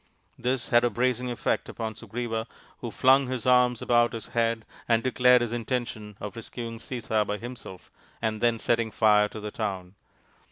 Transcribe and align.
This 0.39 0.69
had 0.69 0.83
a 0.83 0.89
bracing 0.89 1.29
effect 1.29 1.69
upon 1.69 1.93
Sugriva, 1.93 2.47
who 2.79 2.89
flung 2.89 3.27
his 3.27 3.45
arms 3.45 3.83
about 3.83 4.13
his 4.13 4.29
head 4.29 4.65
and 4.89 5.03
declared 5.03 5.41
his 5.43 5.53
intention 5.53 6.17
of 6.19 6.35
rescuing 6.35 6.79
Sita 6.79 7.23
by 7.23 7.37
himself 7.37 7.91
and 8.19 8.41
then 8.41 8.57
setting 8.57 8.89
fire 8.89 9.27
to 9.29 9.39
the 9.39 9.51
town. 9.51 9.93